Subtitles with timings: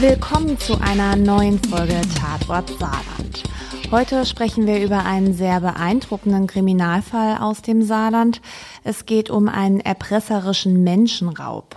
[0.00, 3.42] Willkommen zu einer neuen Folge Tatort Saarland.
[3.90, 8.40] Heute sprechen wir über einen sehr beeindruckenden Kriminalfall aus dem Saarland.
[8.84, 11.74] Es geht um einen erpresserischen Menschenraub.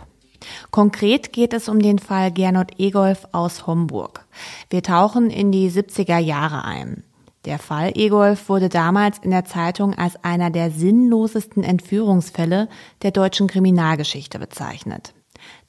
[0.70, 4.24] Konkret geht es um den Fall Gernot Egolf aus Homburg.
[4.70, 7.04] Wir tauchen in die 70er Jahre ein.
[7.46, 12.70] Der Fall Egolf wurde damals in der Zeitung als einer der sinnlosesten Entführungsfälle
[13.02, 15.16] der deutschen Kriminalgeschichte bezeichnet.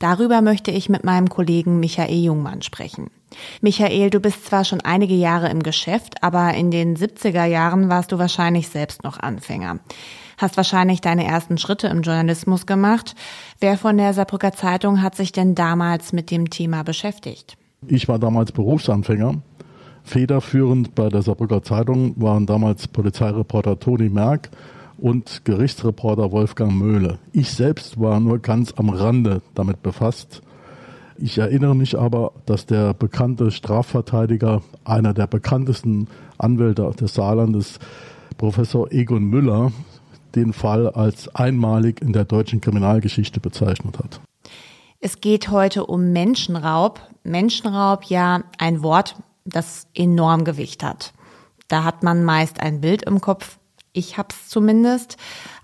[0.03, 3.09] Darüber möchte ich mit meinem Kollegen Michael Jungmann sprechen.
[3.61, 8.11] Michael, du bist zwar schon einige Jahre im Geschäft, aber in den 70er Jahren warst
[8.11, 9.79] du wahrscheinlich selbst noch Anfänger.
[10.39, 13.15] Hast wahrscheinlich deine ersten Schritte im Journalismus gemacht.
[13.61, 17.57] Wer von der Saarbrücker Zeitung hat sich denn damals mit dem Thema beschäftigt?
[17.87, 19.41] Ich war damals Berufsanfänger.
[20.03, 24.51] Federführend bei der Saarbrücker Zeitung waren damals Polizeireporter Toni Merck
[25.03, 27.19] und Gerichtsreporter Wolfgang Möhle.
[27.33, 30.43] Ich selbst war nur ganz am Rande damit befasst.
[31.19, 36.07] Ich erinnere mich aber, dass der bekannte Strafverteidiger, einer der bekanntesten
[36.39, 37.81] Anwälte des Saarlandes,
[38.39, 39.73] Professor Egon Müller,
[40.37, 44.21] den Fall als einmalig in der deutschen Kriminalgeschichte bezeichnet hat.
[45.01, 47.01] Es geht heute um Menschenraub.
[47.25, 51.13] Menschenraub ja ein Wort, das enorm Gewicht hat.
[51.67, 53.59] Da hat man meist ein Bild im Kopf,
[53.93, 55.17] ich hab's zumindest,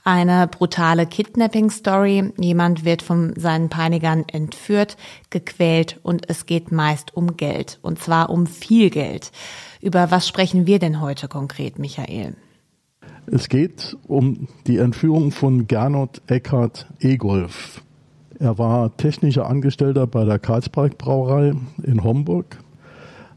[0.05, 2.33] eine brutale Kidnapping-Story.
[2.39, 4.97] Jemand wird von seinen Peinigern entführt,
[5.31, 7.79] gequält und es geht meist um Geld.
[7.83, 9.33] Und zwar um viel Geld.
[9.81, 12.35] Über was sprechen wir denn heute konkret, Michael?
[13.27, 17.83] Es geht um die Entführung von Gernot Eckhard Egolf.
[18.39, 22.59] Er war technischer Angestellter bei der Karlsberg Brauerei in Homburg.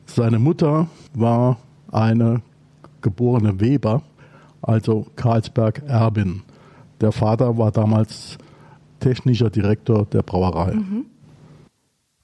[0.06, 1.58] Seine Mutter war
[1.92, 2.42] eine
[3.02, 4.04] geborene Weber
[4.62, 6.44] also Karlsberg Erbin.
[7.00, 8.38] Der Vater war damals
[9.00, 10.74] technischer Direktor der Brauerei.
[10.74, 11.06] Mhm.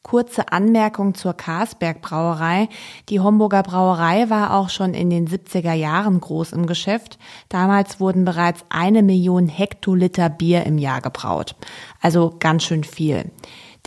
[0.04, 2.70] Kurze Anmerkung zur Karlsberg Brauerei.
[3.10, 7.20] Die Homburger Brauerei war auch schon in den 70er Jahren groß im Geschäft.
[7.50, 11.56] Damals wurden bereits eine Million Hektoliter Bier im Jahr gebraut.
[12.00, 13.32] Also ganz schön viel.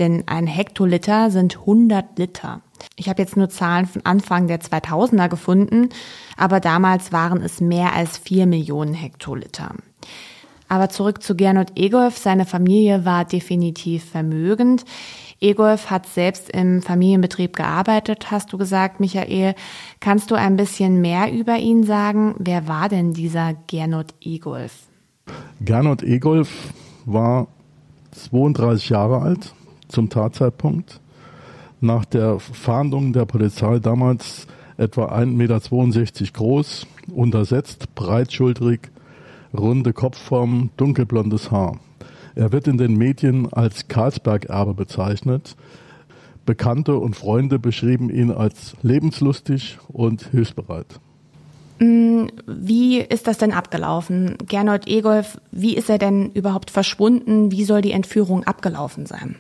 [0.01, 2.63] Denn ein Hektoliter sind 100 Liter.
[2.97, 5.91] Ich habe jetzt nur Zahlen von Anfang der 2000er gefunden,
[6.39, 9.75] aber damals waren es mehr als vier Millionen Hektoliter.
[10.69, 12.17] Aber zurück zu Gernot Egolf.
[12.17, 14.85] Seine Familie war definitiv vermögend.
[15.41, 19.55] Egolf hat selbst im Familienbetrieb gearbeitet, hast du gesagt, Michael.
[19.99, 22.37] Kannst du ein bisschen mehr über ihn sagen?
[22.39, 24.73] Wer war denn dieser Gernot Egolf?
[25.61, 26.73] Gernot Egolf
[27.05, 27.49] war
[28.13, 29.55] 32 Jahre alt
[29.91, 31.01] zum Tatzeitpunkt
[31.81, 34.47] nach der Fahndung der Polizei damals
[34.77, 38.91] etwa 1,62 Meter groß, untersetzt, breitschultrig,
[39.57, 41.79] runde Kopfform, dunkelblondes Haar.
[42.35, 45.57] Er wird in den Medien als Karlsberg-Erbe bezeichnet.
[46.47, 51.01] Bekannte und Freunde beschrieben ihn als lebenslustig und hilfsbereit.
[51.81, 54.37] Mm, wie ist das denn abgelaufen?
[54.47, 57.51] Gernot Egolf, wie ist er denn überhaupt verschwunden?
[57.51, 59.37] Wie soll die Entführung abgelaufen sein?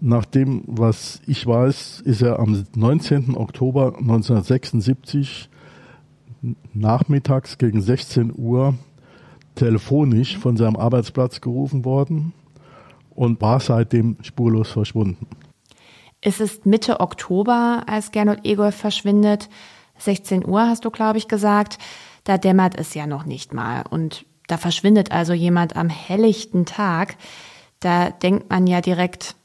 [0.00, 3.36] Nach dem, was ich weiß, ist er am 19.
[3.36, 5.48] Oktober 1976
[6.72, 8.74] nachmittags gegen 16 Uhr
[9.56, 12.32] telefonisch von seinem Arbeitsplatz gerufen worden
[13.10, 15.26] und war seitdem spurlos verschwunden.
[16.20, 19.48] Es ist Mitte Oktober, als Gernot Egolf verschwindet.
[19.98, 21.78] 16 Uhr hast du, glaube ich, gesagt.
[22.22, 23.82] Da dämmert es ja noch nicht mal.
[23.88, 27.16] Und da verschwindet also jemand am helllichten Tag.
[27.80, 29.36] Da denkt man ja direkt,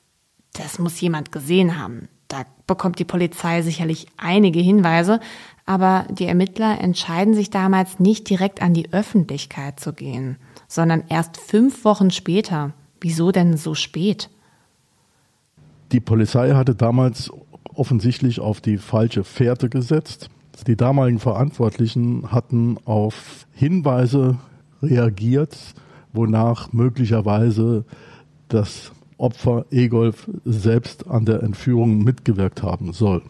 [0.53, 2.07] das muss jemand gesehen haben.
[2.27, 5.19] Da bekommt die Polizei sicherlich einige Hinweise,
[5.65, 10.37] aber die Ermittler entscheiden sich damals nicht direkt an die Öffentlichkeit zu gehen,
[10.67, 12.73] sondern erst fünf Wochen später.
[13.01, 14.29] Wieso denn so spät?
[15.91, 17.29] Die Polizei hatte damals
[17.75, 20.29] offensichtlich auf die falsche Fährte gesetzt.
[20.67, 24.37] Die damaligen Verantwortlichen hatten auf Hinweise
[24.81, 25.57] reagiert,
[26.13, 27.85] wonach möglicherweise
[28.47, 28.91] das
[29.23, 33.23] Opfer Egolf selbst an der Entführung mitgewirkt haben soll.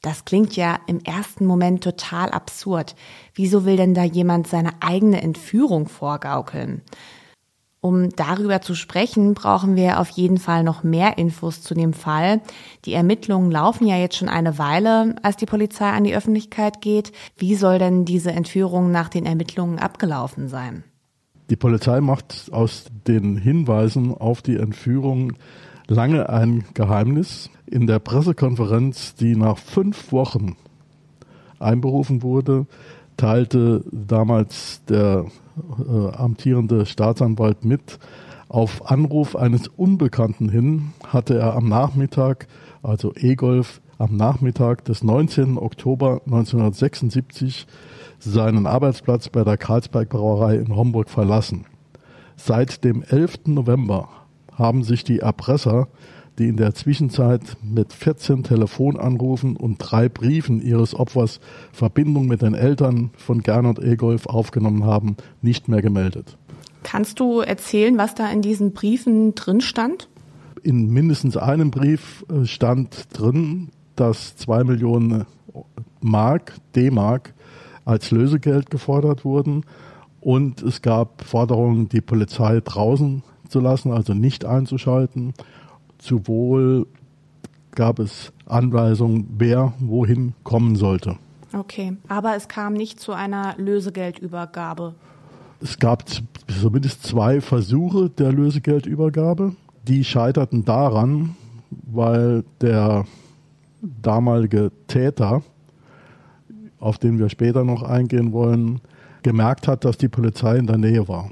[0.00, 2.96] Das klingt ja im ersten Moment total absurd.
[3.34, 6.82] Wieso will denn da jemand seine eigene Entführung vorgaukeln?
[7.80, 12.40] Um darüber zu sprechen, brauchen wir auf jeden Fall noch mehr Infos zu dem Fall.
[12.84, 17.12] Die Ermittlungen laufen ja jetzt schon eine Weile, als die Polizei an die Öffentlichkeit geht.
[17.36, 20.84] Wie soll denn diese Entführung nach den Ermittlungen abgelaufen sein?
[21.52, 25.34] Die Polizei macht aus den Hinweisen auf die Entführung
[25.86, 27.50] lange ein Geheimnis.
[27.66, 30.56] In der Pressekonferenz, die nach fünf Wochen
[31.58, 32.64] einberufen wurde,
[33.18, 35.26] teilte damals der
[35.78, 37.98] äh, amtierende Staatsanwalt mit,
[38.48, 42.48] Auf Anruf eines Unbekannten hin hatte er am Nachmittag,
[42.82, 45.58] also Egolf, am Nachmittag des 19.
[45.58, 47.66] Oktober 1976
[48.24, 51.66] seinen Arbeitsplatz bei der Karlsberg Brauerei in Homburg verlassen.
[52.36, 53.46] Seit dem 11.
[53.46, 54.08] November
[54.54, 55.88] haben sich die Erpresser,
[56.38, 61.40] die in der Zwischenzeit mit 14 Telefonanrufen und drei Briefen ihres Opfers
[61.72, 66.38] Verbindung mit den Eltern von Gernot Egolf aufgenommen haben, nicht mehr gemeldet.
[66.84, 70.08] Kannst du erzählen, was da in diesen Briefen drin stand?
[70.62, 75.26] In mindestens einem Brief äh, stand drin, dass zwei Millionen
[76.00, 77.34] Mark, D-Mark,
[77.84, 79.64] als Lösegeld gefordert wurden.
[80.20, 85.34] Und es gab Forderungen, die Polizei draußen zu lassen, also nicht einzuschalten.
[86.00, 86.86] Sowohl
[87.72, 91.16] gab es Anweisungen, wer wohin kommen sollte.
[91.52, 94.94] Okay, aber es kam nicht zu einer Lösegeldübergabe.
[95.60, 96.04] Es gab
[96.48, 99.54] zumindest zwei Versuche der Lösegeldübergabe.
[99.86, 101.36] Die scheiterten daran,
[101.70, 103.04] weil der
[103.80, 105.42] damalige Täter,
[106.82, 108.80] auf den wir später noch eingehen wollen,
[109.22, 111.30] gemerkt hat, dass die Polizei in der Nähe war.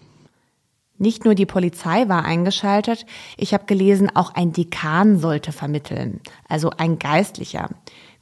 [0.96, 3.04] Nicht nur die Polizei war eingeschaltet,
[3.36, 7.70] ich habe gelesen, auch ein Dekan sollte vermitteln, also ein Geistlicher.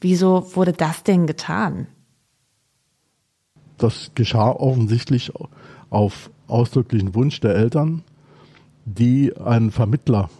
[0.00, 1.88] Wieso wurde das denn getan?
[3.76, 5.32] Das geschah offensichtlich
[5.90, 8.04] auf ausdrücklichen Wunsch der Eltern,
[8.84, 10.30] die einen Vermittler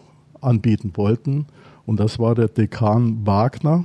[0.41, 1.47] anbieten wollten.
[1.87, 3.85] Und das war der Dekan Wagner,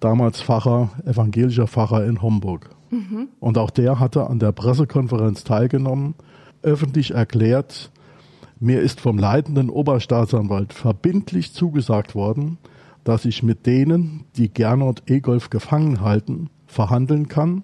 [0.00, 2.70] damals Pfarrer, evangelischer Pfarrer in Homburg.
[2.90, 3.28] Mhm.
[3.40, 6.14] Und auch der hatte an der Pressekonferenz teilgenommen,
[6.62, 7.90] öffentlich erklärt,
[8.60, 12.58] mir ist vom leitenden Oberstaatsanwalt verbindlich zugesagt worden,
[13.04, 17.62] dass ich mit denen, die Gernot Egolf gefangen halten, verhandeln kann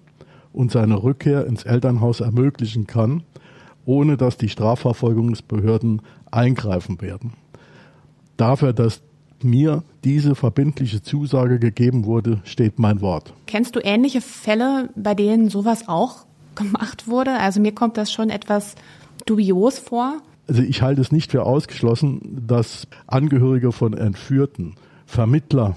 [0.53, 3.25] und seine Rückkehr ins Elternhaus ermöglichen kann,
[3.85, 7.33] ohne dass die Strafverfolgungsbehörden eingreifen werden.
[8.37, 9.03] Dafür, dass
[9.44, 13.32] mir diese verbindliche Zusage gegeben wurde, steht mein Wort.
[13.46, 17.32] Kennst du ähnliche Fälle, bei denen sowas auch gemacht wurde?
[17.32, 18.75] Also mir kommt das schon etwas
[19.26, 20.20] dubios vor.
[20.49, 24.75] Also ich halte es nicht für ausgeschlossen, dass Angehörige von Entführten
[25.06, 25.76] Vermittler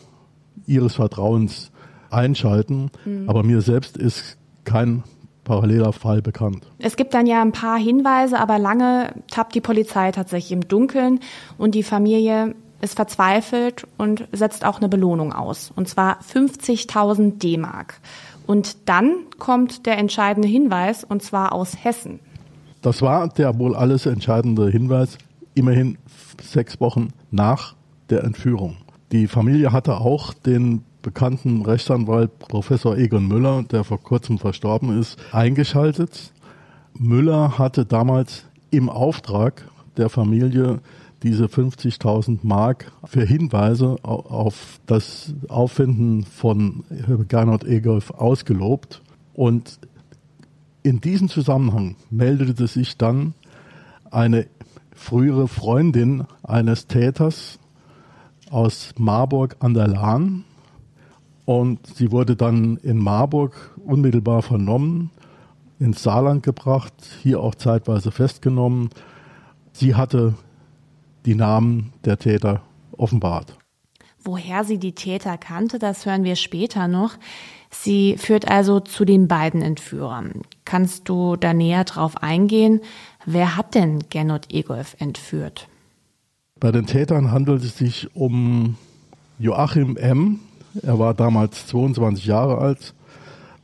[0.66, 1.72] ihres Vertrauens
[2.10, 2.92] einschalten.
[3.06, 3.30] Mhm.
[3.30, 5.04] Aber mir selbst ist kein
[5.44, 6.68] paralleler Fall bekannt.
[6.78, 11.22] Es gibt dann ja ein paar Hinweise, aber lange tappt die Polizei tatsächlich im Dunkeln
[11.58, 18.00] und die Familie ist verzweifelt und setzt auch eine Belohnung aus, und zwar 50.000 D-Mark.
[18.46, 22.20] Und dann kommt der entscheidende Hinweis, und zwar aus Hessen.
[22.82, 25.18] Das war der wohl alles entscheidende Hinweis,
[25.56, 25.98] immerhin
[26.42, 27.76] sechs Wochen nach
[28.10, 28.78] der Entführung.
[29.12, 35.18] Die Familie hatte auch den bekannten Rechtsanwalt Professor Egon Müller, der vor kurzem verstorben ist,
[35.32, 36.34] eingeschaltet.
[36.94, 40.80] Müller hatte damals im Auftrag der Familie
[41.24, 46.84] diese 50.000 Mark für Hinweise auf das Auffinden von
[47.28, 49.02] Gernot Egolf ausgelobt.
[49.34, 49.80] Und
[50.84, 53.34] in diesem Zusammenhang meldete sich dann
[54.12, 54.48] eine
[54.94, 57.60] frühere Freundin eines Täters
[58.50, 60.44] aus Marburg an der Lahn,
[61.48, 63.54] und sie wurde dann in Marburg
[63.86, 65.12] unmittelbar vernommen,
[65.80, 66.94] ins Saarland gebracht,
[67.24, 68.90] hier auch zeitweise festgenommen.
[69.72, 70.34] Sie hatte
[71.28, 72.62] die Namen der Täter
[72.94, 73.56] offenbart.
[74.24, 77.12] Woher sie die Täter kannte, das hören wir später noch.
[77.70, 80.42] Sie führt also zu den beiden Entführern.
[80.66, 82.82] Kannst du da näher drauf eingehen?
[83.26, 85.68] Wer hat denn Gernot Egolf entführt?
[86.60, 88.76] Bei den Tätern handelt es sich um
[89.38, 90.40] Joachim M.,
[90.84, 92.94] er war damals 22 Jahre alt,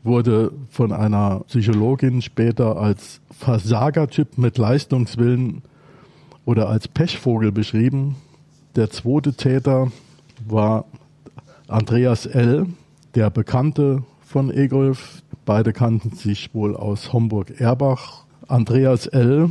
[0.04, 5.62] wurde von einer Psychologin später als Versagertyp mit Leistungswillen
[6.46, 8.16] oder als Pechvogel beschrieben.
[8.76, 9.92] Der zweite Täter
[10.48, 10.86] war
[11.68, 12.68] Andreas L.,
[13.16, 15.22] der Bekannte von Egolf.
[15.46, 18.26] Beide kannten sich wohl aus Homburg-Erbach.
[18.48, 19.50] Andreas L.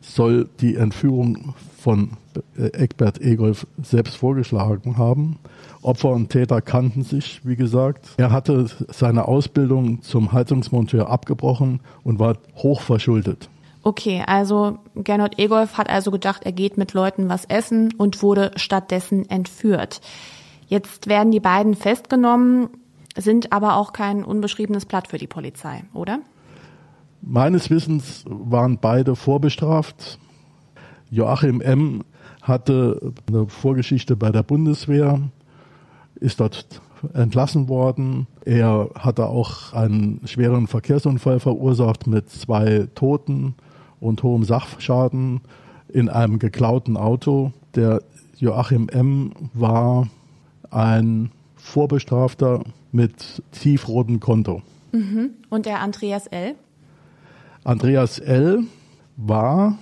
[0.00, 2.10] soll die Entführung von
[2.56, 5.38] Eckbert Egolf selbst vorgeschlagen haben.
[5.82, 8.14] Opfer und Täter kannten sich, wie gesagt.
[8.16, 13.48] Er hatte seine Ausbildung zum Heizungsmonteur abgebrochen und war hoch verschuldet.
[13.84, 18.50] Okay, also Gernot Egolf hat also gedacht, er geht mit Leuten was essen und wurde
[18.56, 20.00] stattdessen entführt.
[20.66, 22.70] Jetzt werden die beiden festgenommen,
[23.14, 26.20] sind aber auch kein unbeschriebenes Blatt für die Polizei, oder?
[27.20, 30.18] Meines Wissens waren beide vorbestraft.
[31.10, 32.04] Joachim M.
[32.40, 35.20] hatte eine Vorgeschichte bei der Bundeswehr,
[36.14, 36.80] ist dort
[37.12, 38.28] entlassen worden.
[38.46, 43.56] Er hatte auch einen schweren Verkehrsunfall verursacht mit zwei Toten
[44.04, 45.40] und hohem Sachschaden.
[45.92, 47.52] in einem geklauten Auto.
[47.76, 48.02] Der
[48.38, 49.32] Joachim M.
[49.52, 50.08] war
[50.70, 54.62] ein Vorbestrafter mit tiefrotem Konto.
[54.92, 55.30] Mhm.
[55.50, 56.56] Und der Andreas L.?
[57.62, 58.64] Andreas L.
[59.16, 59.78] war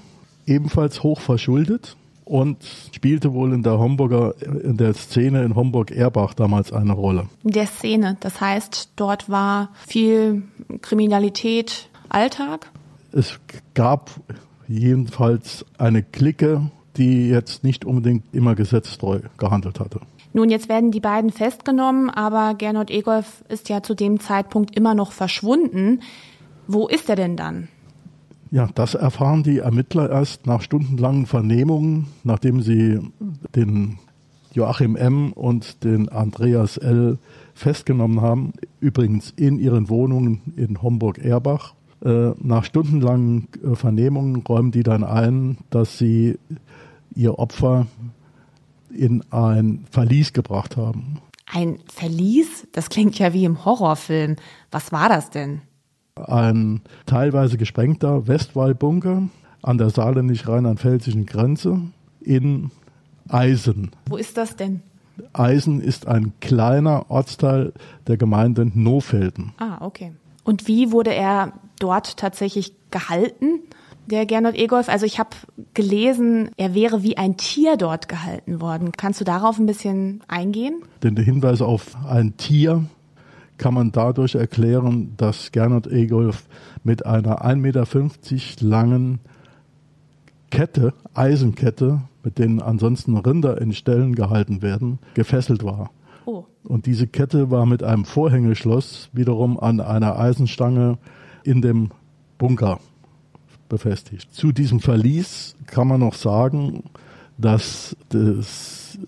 [0.47, 2.59] ebenfalls hoch verschuldet und
[2.93, 7.29] spielte wohl in der Homburger, in der Szene in Homburg-Erbach damals eine Rolle.
[7.43, 10.43] In der Szene, das heißt, dort war viel
[10.83, 12.71] Kriminalität Alltag?
[13.13, 13.39] Es
[13.75, 14.11] gab
[14.69, 20.01] jedenfalls eine Clique, die jetzt nicht unbedingt immer gesetztreu gehandelt hatte.
[20.35, 24.95] Nun, jetzt werden die beiden festgenommen, aber Gernot Egolf ist ja zu dem Zeitpunkt immer
[24.95, 26.01] noch verschwunden.
[26.67, 27.69] Wo ist er denn dann?
[28.51, 33.01] Ja, das erfahren die Ermittler erst nach stundenlangen Vernehmungen, nachdem sie
[33.55, 33.99] den
[34.53, 35.33] Joachim M.
[35.33, 37.19] und den Andreas L.
[37.55, 41.75] festgenommen haben, übrigens in ihren Wohnungen in Homburg-Erbach.
[42.05, 46.39] Äh, nach stundenlangen äh, Vernehmungen räumen die dann ein, dass sie
[47.15, 47.87] ihr Opfer
[48.93, 51.21] in ein Verlies gebracht haben.
[51.47, 52.67] Ein Verlies?
[52.73, 54.37] Das klingt ja wie im Horrorfilm.
[54.71, 55.63] Was war das denn?
[56.17, 59.29] ein teilweise gesprengter Westwallbunker
[59.63, 61.81] an der saarländisch-rheinland-pfälzischen Grenze
[62.21, 62.71] in
[63.29, 63.91] Eisen.
[64.07, 64.83] Wo ist das denn?
[65.33, 67.73] Eisen ist ein kleiner Ortsteil
[68.07, 69.53] der Gemeinde Nofelden.
[69.59, 70.13] Ah, okay.
[70.45, 73.61] Und wie wurde er dort tatsächlich gehalten,
[74.07, 74.89] der Gernot Egolf?
[74.89, 75.31] Also ich habe
[75.75, 78.93] gelesen, er wäre wie ein Tier dort gehalten worden.
[78.93, 80.83] Kannst du darauf ein bisschen eingehen?
[81.03, 82.85] Denn der Hinweis auf ein Tier
[83.59, 86.47] kann man dadurch erklären, dass Gernot Egolf
[86.83, 87.87] mit einer 1,50 Meter
[88.61, 89.21] langen
[90.51, 95.91] Kette, Eisenkette, mit denen ansonsten Rinder in Ställen gehalten werden, gefesselt war.
[96.25, 96.45] Oh.
[96.65, 100.99] Und diese Kette war mit einem Vorhängeschloss wiederum an einer Eisenstange
[101.45, 101.91] in dem
[102.39, 102.81] Bunker
[103.69, 104.33] befestigt.
[104.35, 106.85] Zu diesem Verlies kann man noch sagen,
[107.39, 108.99] dass das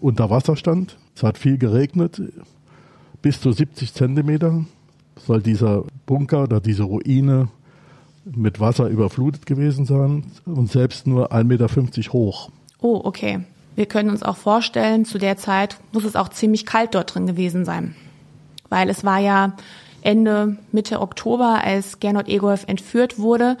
[0.00, 0.98] unter Wasser stand.
[1.14, 2.20] Es hat viel geregnet
[3.24, 4.66] bis zu 70 Zentimeter
[5.16, 7.48] soll dieser Bunker oder diese Ruine
[8.26, 12.50] mit Wasser überflutet gewesen sein und selbst nur 1,50 Meter hoch.
[12.82, 13.40] Oh, okay.
[13.76, 17.26] Wir können uns auch vorstellen, zu der Zeit muss es auch ziemlich kalt dort drin
[17.26, 17.94] gewesen sein.
[18.68, 19.54] Weil es war ja
[20.02, 23.56] Ende, Mitte Oktober, als Gernot Egolf entführt wurde.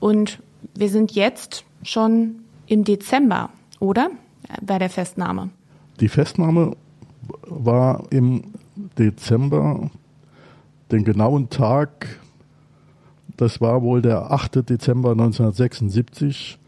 [0.00, 0.38] Und
[0.74, 4.10] wir sind jetzt schon im Dezember, oder?
[4.60, 5.50] Bei der Festnahme.
[6.00, 6.76] Die Festnahme
[7.42, 8.42] war im
[8.98, 9.90] Dezember,
[10.90, 12.20] den genauen Tag,
[13.36, 14.68] das war wohl der 8.
[14.68, 16.58] Dezember 1976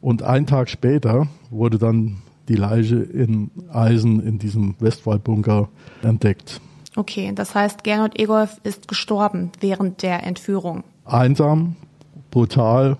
[0.00, 5.68] und ein Tag später wurde dann die Leiche in Eisen in diesem Westwaldbunker
[6.02, 6.60] entdeckt.
[6.94, 10.84] Okay, das heißt, Gernot Egolf ist gestorben während der Entführung.
[11.04, 11.76] Einsam,
[12.30, 12.98] brutal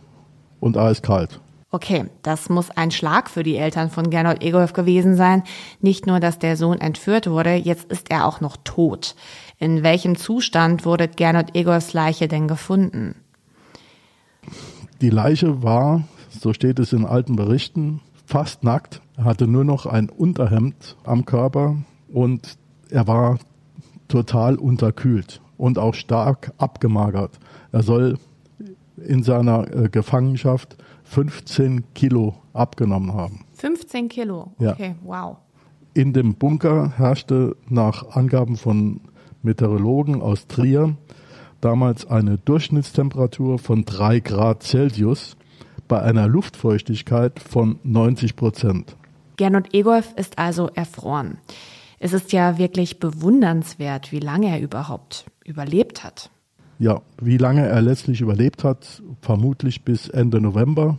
[0.61, 1.41] und eiskalt.
[1.71, 5.43] Okay, das muss ein Schlag für die Eltern von Gernot Egolf gewesen sein.
[5.81, 9.15] Nicht nur, dass der Sohn entführt wurde, jetzt ist er auch noch tot.
[9.59, 13.15] In welchem Zustand wurde Gernot Egolfs Leiche denn gefunden?
[15.01, 19.03] Die Leiche war, so steht es in alten Berichten, fast nackt.
[19.17, 21.77] Hatte nur noch ein Unterhemd am Körper
[22.13, 22.59] und
[22.91, 23.39] er war
[24.09, 27.39] total unterkühlt und auch stark abgemagert.
[27.73, 28.19] Er soll
[28.97, 33.45] in seiner äh, Gefangenschaft 15 Kilo abgenommen haben.
[33.55, 34.53] 15 Kilo?
[34.59, 34.95] Okay, ja.
[35.03, 35.37] wow.
[35.95, 39.01] In dem Bunker herrschte nach Angaben von
[39.43, 40.97] Meteorologen aus Trier
[41.61, 45.37] damals eine Durchschnittstemperatur von 3 Grad Celsius
[45.93, 48.97] bei einer Luftfeuchtigkeit von 90 Prozent.
[49.37, 51.37] Gernot Egolf ist also erfroren.
[51.99, 56.31] Es ist ja wirklich bewundernswert, wie lange er überhaupt überlebt hat.
[56.79, 60.97] Ja, wie lange er letztlich überlebt hat, vermutlich bis Ende November.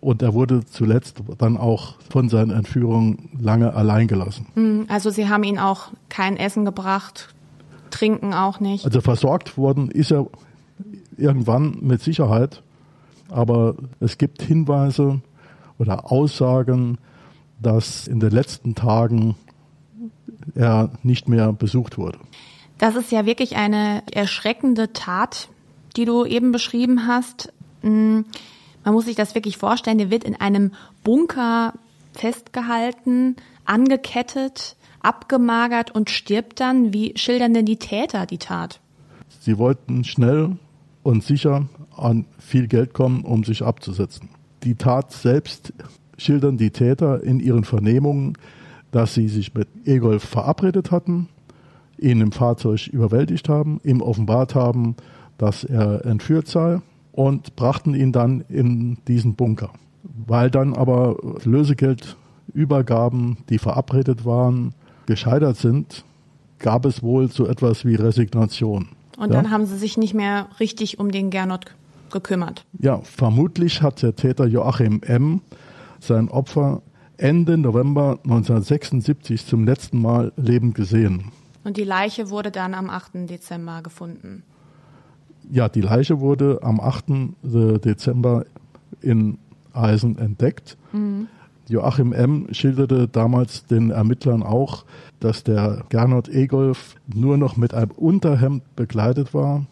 [0.00, 4.48] Und er wurde zuletzt dann auch von seinen Entführungen lange allein gelassen.
[4.54, 7.32] Hm, also Sie haben ihn auch kein Essen gebracht,
[7.90, 8.84] trinken auch nicht.
[8.84, 10.26] Also versorgt worden ist er
[11.16, 12.64] irgendwann mit Sicherheit.
[13.32, 15.22] Aber es gibt Hinweise
[15.78, 16.98] oder Aussagen,
[17.60, 19.36] dass in den letzten Tagen
[20.54, 22.18] er nicht mehr besucht wurde.
[22.78, 25.48] Das ist ja wirklich eine erschreckende Tat,
[25.96, 27.52] die du eben beschrieben hast.
[27.82, 28.24] Hm,
[28.84, 29.98] man muss sich das wirklich vorstellen.
[29.98, 30.72] Der wird in einem
[31.04, 31.74] Bunker
[32.12, 36.92] festgehalten, angekettet, abgemagert und stirbt dann.
[36.92, 38.80] Wie schildern denn die Täter die Tat?
[39.40, 40.56] Sie wollten schnell
[41.02, 44.28] und sicher an viel Geld kommen, um sich abzusetzen.
[44.64, 45.72] Die Tat selbst
[46.16, 48.34] schildern die Täter in ihren Vernehmungen,
[48.90, 51.28] dass sie sich mit Egolf verabredet hatten,
[51.98, 54.96] ihn im Fahrzeug überwältigt haben, ihm offenbart haben,
[55.38, 56.80] dass er entführt sei
[57.10, 59.70] und brachten ihn dann in diesen Bunker.
[60.26, 64.74] Weil dann aber Lösegeldübergaben, die verabredet waren,
[65.06, 66.04] gescheitert sind,
[66.58, 68.88] gab es wohl so etwas wie Resignation.
[69.16, 69.42] Und ja?
[69.42, 71.74] dann haben sie sich nicht mehr richtig um den Gernot
[72.12, 72.64] gekümmert.
[72.78, 75.40] Ja, vermutlich hat der Täter Joachim M.
[76.00, 76.82] sein Opfer
[77.16, 81.32] Ende November 1976 zum letzten Mal lebend gesehen.
[81.64, 83.28] Und die Leiche wurde dann am 8.
[83.30, 84.42] Dezember gefunden.
[85.50, 87.04] Ja, die Leiche wurde am 8.
[87.42, 88.44] Dezember
[89.00, 89.38] in
[89.72, 90.76] Eisen entdeckt.
[90.92, 91.28] Mhm.
[91.68, 92.48] Joachim M.
[92.50, 94.84] schilderte damals den Ermittlern auch,
[95.20, 99.66] dass der Gernot Egolf nur noch mit einem Unterhemd bekleidet war.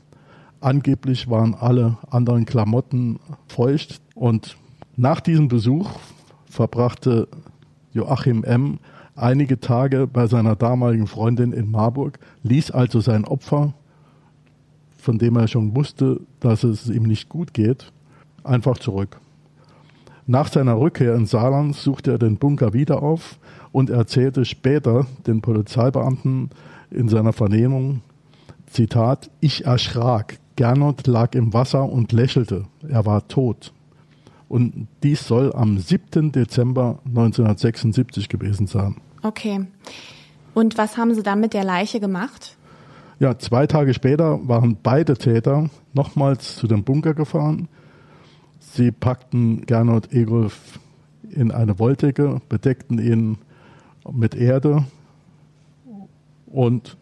[0.60, 4.58] Angeblich waren alle anderen Klamotten feucht und
[4.96, 5.90] nach diesem Besuch
[6.44, 7.28] verbrachte
[7.94, 8.78] Joachim M.
[9.16, 13.72] einige Tage bei seiner damaligen Freundin in Marburg, ließ also sein Opfer,
[14.98, 17.90] von dem er schon wusste, dass es ihm nicht gut geht,
[18.44, 19.18] einfach zurück.
[20.26, 23.38] Nach seiner Rückkehr in Saarland suchte er den Bunker wieder auf
[23.72, 26.50] und erzählte später den Polizeibeamten
[26.90, 28.02] in seiner Vernehmung,
[28.66, 33.72] Zitat, ich erschrak, Gernot lag im Wasser und lächelte, er war tot.
[34.48, 36.32] Und dies soll am 7.
[36.32, 38.96] Dezember 1976 gewesen sein.
[39.22, 39.66] Okay.
[40.54, 42.56] Und was haben Sie dann mit der Leiche gemacht?
[43.20, 47.68] Ja, zwei Tage später waren beide Täter nochmals zu dem Bunker gefahren.
[48.58, 50.80] Sie packten Gernot Egolf
[51.30, 53.38] in eine Wolldecke, bedeckten ihn
[54.10, 54.84] mit Erde
[56.46, 56.96] und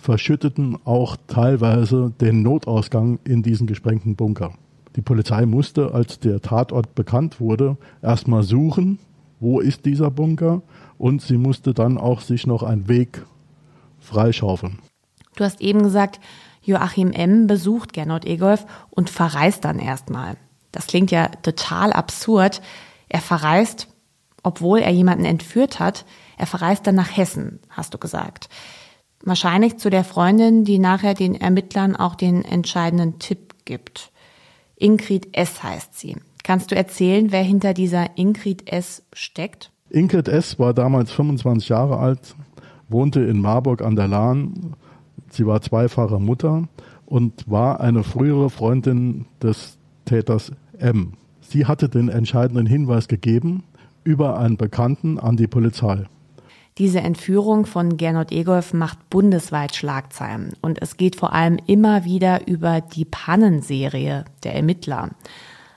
[0.00, 4.54] verschütteten auch teilweise den Notausgang in diesen gesprengten Bunker.
[4.96, 8.98] Die Polizei musste, als der Tatort bekannt wurde, erstmal suchen,
[9.38, 10.62] wo ist dieser Bunker
[10.98, 13.24] und sie musste dann auch sich noch einen Weg
[14.00, 14.78] freischaufeln.
[15.36, 16.20] Du hast eben gesagt,
[16.62, 17.46] Joachim M.
[17.46, 20.36] besucht Gernot Egolf und verreist dann erstmal.
[20.72, 22.60] Das klingt ja total absurd.
[23.08, 23.88] Er verreist,
[24.42, 26.04] obwohl er jemanden entführt hat,
[26.36, 28.48] er verreist dann nach Hessen, hast du gesagt.
[29.22, 34.10] Wahrscheinlich zu der Freundin, die nachher den Ermittlern auch den entscheidenden Tipp gibt.
[34.76, 35.62] Ingrid S.
[35.62, 36.16] heißt sie.
[36.42, 39.02] Kannst du erzählen, wer hinter dieser Ingrid S.
[39.12, 39.70] steckt?
[39.90, 40.58] Ingrid S.
[40.58, 42.34] war damals 25 Jahre alt,
[42.88, 44.74] wohnte in Marburg an der Lahn.
[45.28, 46.68] Sie war zweifache Mutter
[47.04, 51.12] und war eine frühere Freundin des Täters M.
[51.40, 53.64] Sie hatte den entscheidenden Hinweis gegeben
[54.02, 56.06] über einen Bekannten an die Polizei.
[56.80, 62.48] Diese Entführung von Gernot Egolf macht bundesweit Schlagzeilen und es geht vor allem immer wieder
[62.48, 65.10] über die Pannenserie der Ermittler.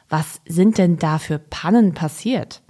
[0.08, 2.62] Was sind denn da für Pannen passiert?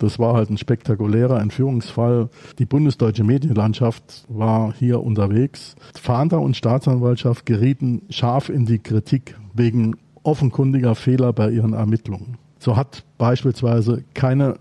[0.00, 2.28] Das war halt ein spektakulärer Entführungsfall.
[2.58, 5.76] Die bundesdeutsche Medienlandschaft war hier unterwegs.
[5.94, 9.94] Fahnder und Staatsanwaltschaft gerieten scharf in die Kritik wegen
[10.24, 12.36] offenkundiger Fehler bei ihren Ermittlungen.
[12.58, 14.58] So hat beispielsweise keine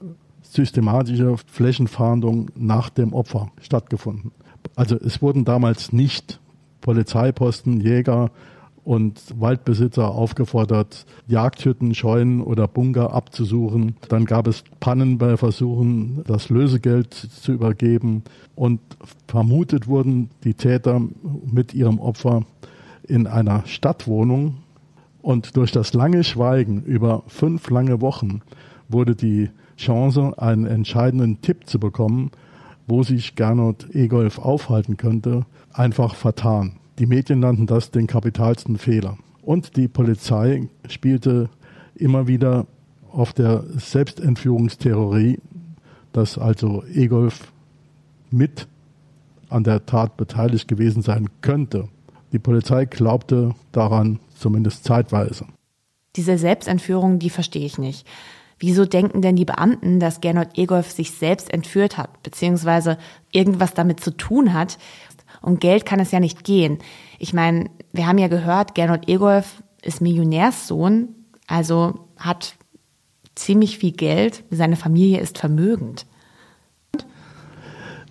[0.55, 4.31] systematische Flächenfahndung nach dem Opfer stattgefunden.
[4.75, 6.39] Also es wurden damals nicht
[6.81, 8.31] Polizeiposten, Jäger
[8.83, 13.95] und Waldbesitzer aufgefordert, Jagdhütten, Scheunen oder Bunker abzusuchen.
[14.09, 18.23] Dann gab es Pannen bei Versuchen, das Lösegeld zu übergeben.
[18.53, 18.79] Und
[19.27, 21.01] vermutet wurden die Täter
[21.51, 22.43] mit ihrem Opfer
[23.07, 24.57] in einer Stadtwohnung.
[25.23, 28.41] Und durch das lange Schweigen über fünf lange Wochen
[28.87, 32.31] wurde die Chance, einen entscheidenden Tipp zu bekommen,
[32.87, 36.77] wo sich Gernot Egolf aufhalten könnte, einfach vertan.
[36.99, 39.17] Die Medien nannten das den kapitalsten Fehler.
[39.41, 41.49] Und die Polizei spielte
[41.95, 42.65] immer wieder
[43.11, 45.39] auf der Selbstentführungstheorie,
[46.13, 47.51] dass also Egolf
[48.31, 48.67] mit
[49.49, 51.87] an der Tat beteiligt gewesen sein könnte.
[52.31, 55.45] Die Polizei glaubte daran zumindest zeitweise.
[56.15, 58.07] Diese Selbstentführung, die verstehe ich nicht.
[58.59, 62.97] Wieso denken denn die Beamten, dass Gernot Egolf sich selbst entführt hat, beziehungsweise
[63.31, 64.77] irgendwas damit zu tun hat?
[65.41, 66.79] Um Geld kann es ja nicht gehen.
[67.19, 71.09] Ich meine, wir haben ja gehört, Gernot Egolf ist Millionärssohn,
[71.47, 72.55] also hat
[73.35, 76.05] ziemlich viel Geld, seine Familie ist vermögend.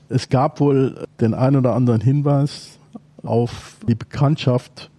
[0.08, 2.78] Es gab wohl den ein oder anderen Hinweis
[3.22, 4.90] auf die Bekanntschaft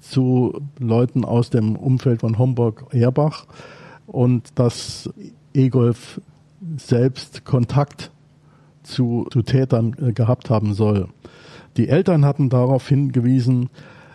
[0.00, 3.46] zu Leuten aus dem Umfeld von Homburg-Erbach
[4.06, 5.10] und dass
[5.54, 6.20] Egolf
[6.76, 8.10] selbst Kontakt
[8.82, 11.08] zu, zu Tätern äh, gehabt haben soll.
[11.76, 13.68] Die Eltern hatten darauf hingewiesen,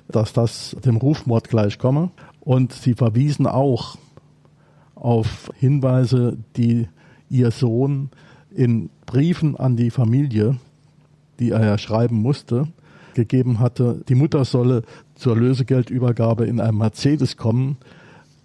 [0.08, 3.98] dass das dem Rufmord gleichkomme und sie verwiesen auch
[4.96, 6.88] auf Hinweise, die
[7.30, 8.10] ihr Sohn
[8.54, 10.58] in Briefen an die Familie,
[11.40, 12.68] die er ja schreiben musste,
[13.14, 14.04] gegeben hatte.
[14.10, 14.84] Die Mutter solle
[15.16, 17.78] zur Lösegeldübergabe in einem Mercedes kommen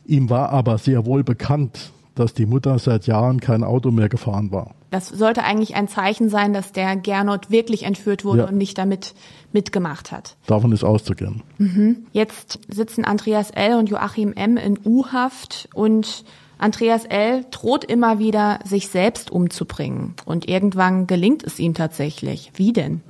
[0.06, 4.50] Ihm war aber sehr wohl bekannt, dass die Mutter seit Jahren kein Auto mehr gefahren
[4.50, 4.74] war.
[4.90, 8.48] Das sollte eigentlich ein Zeichen sein, dass der Gernot wirklich entführt wurde ja.
[8.48, 9.14] und nicht damit
[9.52, 10.36] mitgemacht hat.
[10.46, 11.42] Davon ist auszugehen.
[11.58, 12.06] Mhm.
[12.12, 13.74] Jetzt sitzen Andreas L.
[13.74, 14.56] und Joachim M.
[14.56, 16.24] in U-Haft und
[16.58, 17.44] Andreas L.
[17.50, 20.14] droht immer wieder, sich selbst umzubringen.
[20.24, 22.52] Und irgendwann gelingt es ihm tatsächlich.
[22.54, 23.02] Wie denn?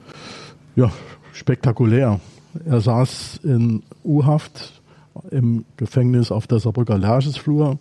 [0.75, 0.91] Ja,
[1.33, 2.21] spektakulär.
[2.65, 4.81] Er saß in U-Haft
[5.31, 7.79] im Gefängnis auf der Saarbrücker Lerchesflur.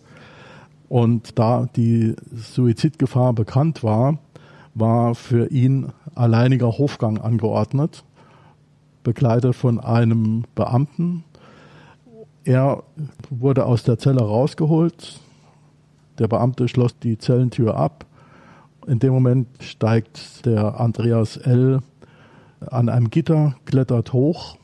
[0.88, 4.18] Und da die Suizidgefahr bekannt war,
[4.74, 8.04] war für ihn alleiniger Hofgang angeordnet,
[9.02, 11.24] begleitet von einem Beamten.
[12.44, 12.82] Er
[13.30, 15.20] wurde aus der Zelle rausgeholt.
[16.18, 18.06] Der Beamte schloss die Zellentür ab.
[18.86, 21.80] In dem Moment steigt der Andreas L.
[22.70, 24.56] an einem Gitter, klettert hoch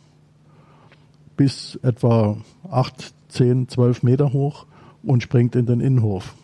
[1.42, 2.36] bis etwa
[2.70, 4.66] acht, zehn, zwölf Meter hoch
[5.02, 6.34] und springt in den Innenhof.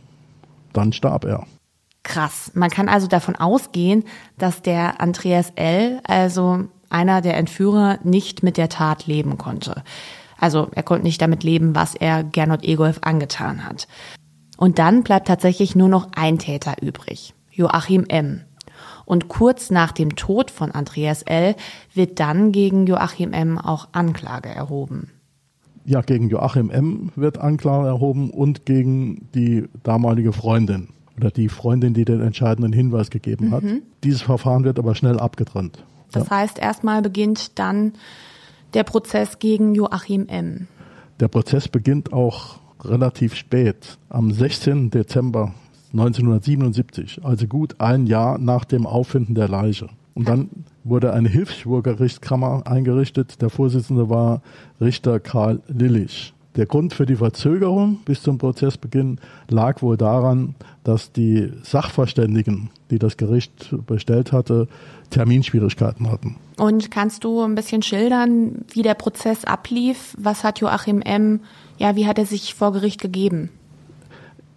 [0.73, 1.47] Dann starb er.
[2.03, 2.51] Krass.
[2.55, 4.03] Man kann also davon ausgehen,
[4.39, 9.85] dass der Andreas L., also einer der Entführer, nicht mit der Tat leben konnte.
[10.37, 13.87] Also er konnte nicht damit leben, was er Gernot Egolf angetan hat.
[14.57, 18.41] Und dann bleibt tatsächlich nur noch ein Täter übrig, Joachim M.
[19.09, 21.55] Und kurz nach dem Tod von Andreas L.
[21.95, 23.57] wird dann gegen Joachim M.
[23.57, 25.09] auch Anklage erhoben.
[25.87, 27.11] Ja, gegen Joachim M.
[27.17, 33.09] wird Anklage erhoben und gegen die damalige Freundin oder die Freundin, die den entscheidenden Hinweis
[33.09, 33.53] gegeben mhm.
[33.53, 33.65] hat.
[34.05, 35.83] Dieses Verfahren wird aber schnell abgetrennt.
[36.13, 36.37] Das ja.
[36.37, 37.95] heißt, erstmal beginnt dann
[38.75, 40.69] der Prozess gegen Joachim M.
[41.19, 44.91] Der Prozess beginnt auch relativ spät, am 16.
[44.91, 45.55] Dezember
[45.93, 49.89] 1977, also gut ein Jahr nach dem Auffinden der Leiche.
[50.15, 50.49] Und dann
[50.85, 53.41] wurde eine Hilfsschwurgerichtskammer eingerichtet.
[53.41, 54.43] Der Vorsitzende war
[54.81, 56.35] Richter Karl Lillich.
[56.57, 62.99] Der Grund für die Verzögerung bis zum Prozessbeginn lag wohl daran, dass die Sachverständigen, die
[62.99, 64.67] das Gericht bestellt hatte,
[65.11, 66.35] Terminschwierigkeiten hatten.
[66.57, 70.17] Und kannst du ein bisschen schildern, wie der Prozess ablief?
[70.19, 71.41] Was hat Joachim M.,
[71.77, 73.51] ja, wie hat er sich vor Gericht gegeben?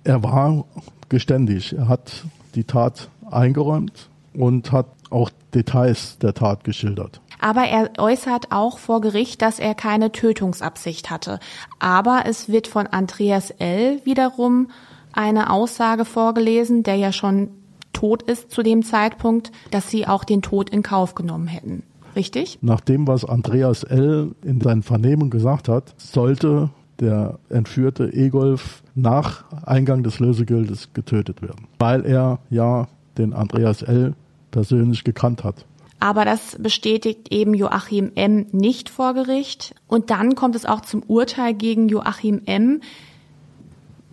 [0.04, 0.66] Er war
[1.10, 1.74] geständig.
[1.74, 2.24] Er hat
[2.56, 7.22] die Tat eingeräumt und hat auch Details der Tat geschildert.
[7.40, 11.40] Aber er äußert auch vor Gericht, dass er keine Tötungsabsicht hatte.
[11.80, 14.00] Aber es wird von Andreas L.
[14.06, 14.70] wiederum
[15.12, 17.50] eine Aussage vorgelesen, der ja schon
[17.94, 21.84] tot ist zu dem Zeitpunkt, dass sie auch den Tod in Kauf genommen hätten.
[22.16, 22.60] Richtig?
[22.62, 24.36] Nach dem, was Andreas L.
[24.44, 26.70] in seinen Vernehmungen gesagt hat, sollte
[27.02, 32.88] der entführte Egolf nach Eingang des Lösegeldes getötet werden, weil er ja
[33.18, 34.14] den Andreas L.
[34.52, 35.66] persönlich gekannt hat.
[36.00, 38.48] Aber das bestätigt eben Joachim M.
[38.52, 39.76] nicht vor Gericht.
[39.88, 42.82] Und dann kommt es auch zum Urteil gegen Joachim M.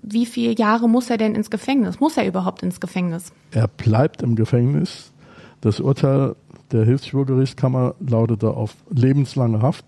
[0.03, 2.01] Wie viele Jahre muss er denn ins Gefängnis?
[2.01, 3.33] Muss er überhaupt ins Gefängnis?
[3.53, 5.13] Er bleibt im Gefängnis.
[5.61, 6.37] Das Urteil
[6.73, 9.87] der Hilfsschwurgerichtskammer lautete auf lebenslange Haft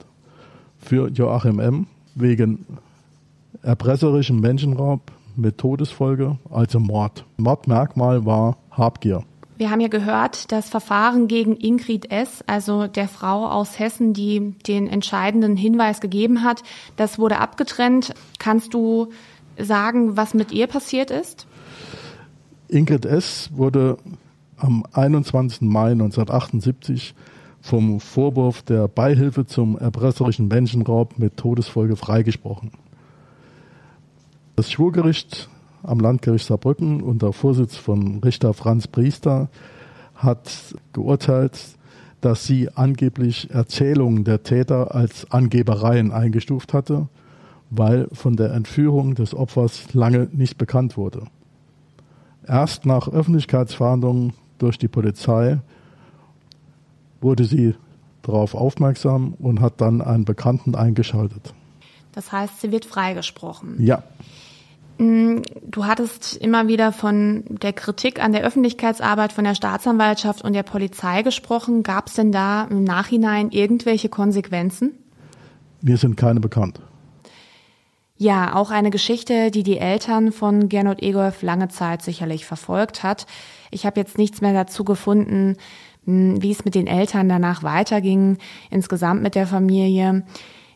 [0.78, 1.86] für Joachim M.
[2.14, 2.66] wegen
[3.62, 7.24] erpresserischem Menschenraub mit Todesfolge, also Mord.
[7.36, 9.24] Mordmerkmal war Habgier.
[9.56, 14.54] Wir haben ja gehört, das Verfahren gegen Ingrid S., also der Frau aus Hessen, die
[14.66, 16.62] den entscheidenden Hinweis gegeben hat,
[16.96, 18.14] das wurde abgetrennt.
[18.38, 19.10] Kannst du
[19.58, 21.46] sagen, was mit ihr passiert ist?
[22.68, 23.50] Ingrid S.
[23.52, 23.98] wurde
[24.56, 25.60] am 21.
[25.60, 27.14] Mai 1978
[27.60, 32.70] vom Vorwurf der Beihilfe zum erpresserischen Menschenraub mit Todesfolge freigesprochen.
[34.60, 35.48] Das Schwurgericht
[35.82, 39.48] am Landgericht Saarbrücken unter Vorsitz von Richter Franz Priester
[40.14, 41.58] hat geurteilt,
[42.20, 47.08] dass sie angeblich Erzählungen der Täter als Angebereien eingestuft hatte,
[47.70, 51.22] weil von der Entführung des Opfers lange nicht bekannt wurde.
[52.46, 55.60] Erst nach Öffentlichkeitsverhandlungen durch die Polizei
[57.22, 57.76] wurde sie
[58.20, 61.54] darauf aufmerksam und hat dann einen Bekannten eingeschaltet.
[62.12, 63.76] Das heißt, sie wird freigesprochen.
[63.78, 64.02] Ja.
[65.00, 70.52] Mm, du hattest immer wieder von der Kritik an der Öffentlichkeitsarbeit von der Staatsanwaltschaft und
[70.52, 71.82] der Polizei gesprochen.
[71.82, 74.92] Gab es denn da im Nachhinein irgendwelche Konsequenzen?
[75.80, 76.80] Mir sind keine bekannt.
[78.18, 83.26] Ja, auch eine Geschichte, die die Eltern von Gernot Egolf lange Zeit sicherlich verfolgt hat.
[83.70, 85.56] Ich habe jetzt nichts mehr dazu gefunden,
[86.04, 88.36] mm, wie es mit den Eltern danach weiterging,
[88.68, 90.26] insgesamt mit der Familie.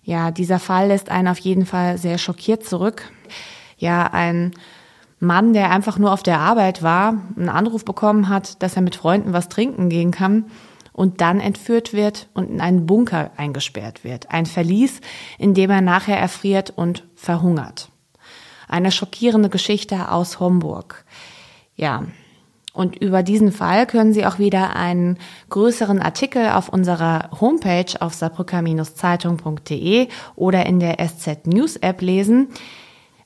[0.02, 3.12] Ja, dieser Fall lässt einen auf jeden Fall sehr schockiert zurück
[3.84, 4.52] ja ein
[5.20, 8.96] Mann, der einfach nur auf der Arbeit war, einen Anruf bekommen hat, dass er mit
[8.96, 10.46] Freunden was trinken gehen kann
[10.92, 14.30] und dann entführt wird und in einen Bunker eingesperrt wird.
[14.30, 15.00] Ein Verlies,
[15.38, 17.90] in dem er nachher erfriert und verhungert.
[18.68, 21.04] Eine schockierende Geschichte aus Homburg.
[21.76, 22.04] Ja,
[22.72, 25.18] und über diesen Fall können Sie auch wieder einen
[25.48, 32.48] größeren Artikel auf unserer Homepage auf saarbrücker-zeitung.de oder in der SZ News App lesen.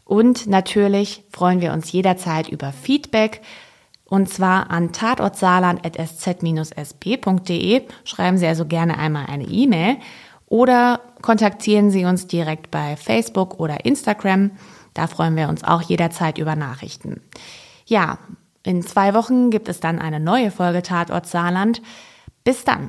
[0.09, 3.43] Und natürlich freuen wir uns jederzeit über Feedback
[4.07, 7.83] und zwar an tatortsaarland.sz-sp.de.
[8.05, 9.99] Schreiben Sie also gerne einmal eine E-Mail
[10.47, 14.53] oder kontaktieren Sie uns direkt bei Facebook oder Instagram.
[14.95, 17.21] Da freuen wir uns auch jederzeit über Nachrichten.
[17.85, 18.17] Ja,
[18.63, 21.83] in zwei Wochen gibt es dann eine neue Folge Tatort Saarland.
[22.45, 22.89] Bis dann.